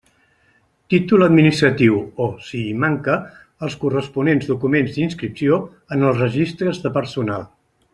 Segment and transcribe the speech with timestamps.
[0.93, 3.19] Títol administratiu o, si hi manca,
[3.69, 5.63] els corresponents documents d'inscripció
[5.99, 7.51] en els registres de Personal.